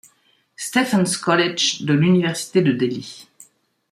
Stephen's 0.55 1.15
College 1.15 1.83
de 1.85 1.93
l'Université 1.93 2.63
de 2.63 2.71
Delhi. 2.71 3.27